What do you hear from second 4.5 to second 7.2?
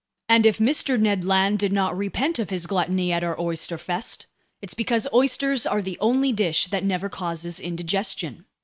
it's because oysters are the only dish that never